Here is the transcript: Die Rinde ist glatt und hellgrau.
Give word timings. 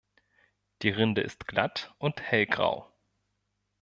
Die 0.81 0.89
Rinde 0.89 1.21
ist 1.21 1.45
glatt 1.47 1.93
und 1.99 2.21
hellgrau. 2.23 2.91